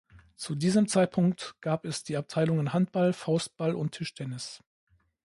Zu 0.35 0.55
diesem 0.55 0.87
Zeitpunkt 0.87 1.53
gab 1.61 1.85
es 1.85 2.01
die 2.03 2.17
Abteilungen 2.17 2.73
Handball, 2.73 3.13
Faustball 3.13 3.75
und 3.75 3.91
Tischtennis. 3.91 4.63